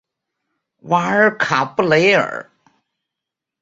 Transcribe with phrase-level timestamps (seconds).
[0.79, 2.49] 瓦尔卡布雷尔。